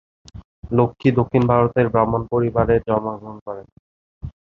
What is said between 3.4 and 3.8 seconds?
করেন।